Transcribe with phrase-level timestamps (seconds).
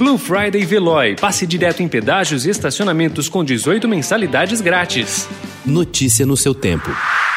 [0.00, 1.14] Blue Friday Veloy.
[1.14, 5.28] Passe direto em pedágios e estacionamentos com 18 mensalidades grátis.
[5.62, 6.88] Notícia no seu tempo.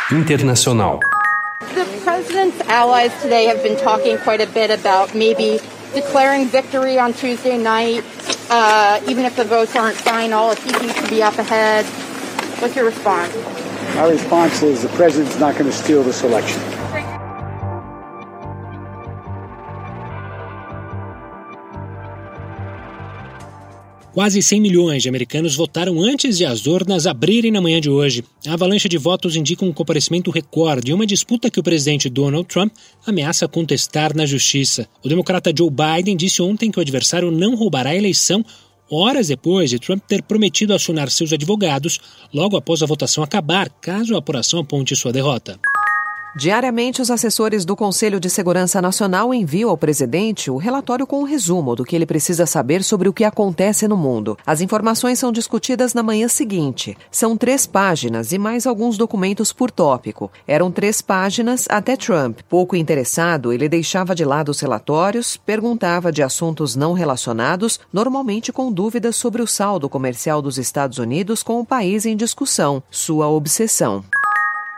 [0.09, 1.01] Internacional.
[1.75, 5.59] The president's allies today have been talking quite a bit about maybe
[5.93, 8.01] declaring victory on Tuesday night,
[8.49, 11.83] uh, even if the votes aren't final, if he needs to be up ahead.
[12.61, 13.35] What's your response?
[13.95, 16.61] My response is the president's not going to steal this election.
[24.13, 28.23] Quase 100 milhões de americanos votaram antes de as urnas abrirem na manhã de hoje.
[28.47, 32.47] A avalanche de votos indica um comparecimento recorde em uma disputa que o presidente Donald
[32.47, 32.71] Trump
[33.07, 34.87] ameaça contestar na justiça.
[35.03, 38.45] O democrata Joe Biden disse ontem que o adversário não roubará a eleição
[38.87, 41.99] horas depois de Trump ter prometido acionar seus advogados
[42.31, 45.59] logo após a votação acabar, caso a apuração aponte sua derrota.
[46.35, 51.25] Diariamente, os assessores do Conselho de Segurança Nacional enviam ao presidente o relatório com um
[51.25, 54.35] resumo do que ele precisa saber sobre o que acontece no mundo.
[54.43, 56.97] As informações são discutidas na manhã seguinte.
[57.11, 60.31] São três páginas e mais alguns documentos por tópico.
[60.47, 62.39] Eram três páginas até Trump.
[62.49, 68.71] Pouco interessado, ele deixava de lado os relatórios, perguntava de assuntos não relacionados, normalmente com
[68.71, 74.03] dúvidas sobre o saldo comercial dos Estados Unidos com o país em discussão, sua obsessão.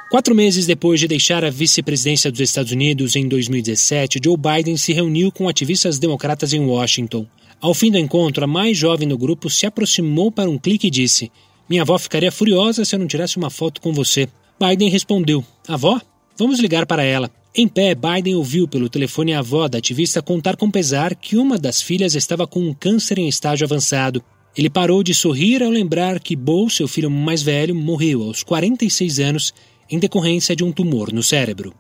[0.10, 4.94] Quatro meses depois de deixar a vice-presidência dos Estados Unidos em 2017, Joe Biden se
[4.94, 7.26] reuniu com ativistas democratas em Washington.
[7.60, 10.92] Ao fim do encontro, a mais jovem do grupo se aproximou para um clique e
[10.92, 11.32] disse:
[11.68, 14.30] Minha avó ficaria furiosa se eu não tirasse uma foto com você.
[14.60, 16.00] Biden respondeu: Avó?
[16.38, 17.32] Vamos ligar para ela.
[17.56, 21.58] Em pé, Biden ouviu pelo telefone a avó da ativista contar com pesar que uma
[21.58, 24.22] das filhas estava com um câncer em estágio avançado.
[24.56, 29.20] Ele parou de sorrir ao lembrar que Bo, seu filho mais velho, morreu aos 46
[29.20, 29.54] anos
[29.90, 31.74] em decorrência de um tumor no cérebro.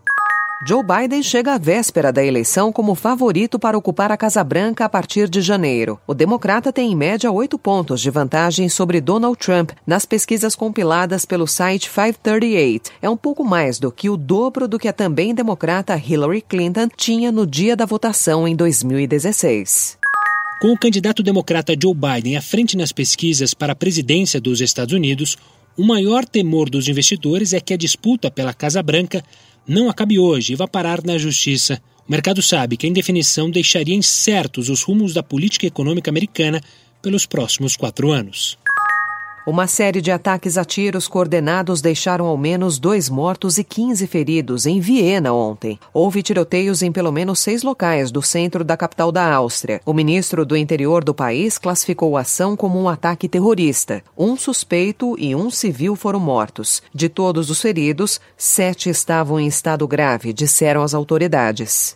[0.67, 4.89] Joe Biden chega à véspera da eleição como favorito para ocupar a Casa Branca a
[4.89, 5.99] partir de janeiro.
[6.07, 11.25] O democrata tem em média oito pontos de vantagem sobre Donald Trump nas pesquisas compiladas
[11.25, 12.89] pelo site 538.
[13.01, 16.87] É um pouco mais do que o dobro do que a também democrata Hillary Clinton
[16.95, 19.99] tinha no dia da votação em 2016.
[20.61, 24.95] Com o candidato democrata Joe Biden à frente nas pesquisas para a presidência dos Estados
[24.95, 25.37] Unidos,
[25.77, 29.23] o maior temor dos investidores é que a disputa pela Casa Branca
[29.67, 31.81] não acabe hoje e vá parar na justiça.
[32.07, 36.61] O mercado sabe que a indefinição deixaria incertos os rumos da política econômica americana
[37.01, 38.57] pelos próximos quatro anos.
[39.45, 44.65] Uma série de ataques a tiros coordenados deixaram ao menos dois mortos e 15 feridos
[44.65, 45.79] em Viena ontem.
[45.93, 49.81] Houve tiroteios em pelo menos seis locais do centro da capital da Áustria.
[49.85, 54.01] O ministro do interior do país classificou a ação como um ataque terrorista.
[54.17, 56.81] Um suspeito e um civil foram mortos.
[56.91, 61.95] De todos os feridos, sete estavam em estado grave, disseram as autoridades.